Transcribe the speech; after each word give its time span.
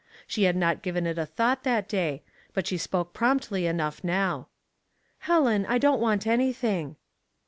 She 0.25 0.45
had 0.45 0.55
not 0.55 0.81
given 0.81 1.05
it 1.05 1.19
a 1.19 1.27
thought 1.27 1.61
that 1.61 1.87
day, 1.87 2.23
but 2.55 2.65
she 2.65 2.75
spoke 2.79 3.13
promptly 3.13 3.67
enough 3.67 4.03
now." 4.03 4.47
Helen, 5.29 5.63
I 5.67 5.77
don't 5.77 6.01
want 6.01 6.25
anything.' 6.25 6.95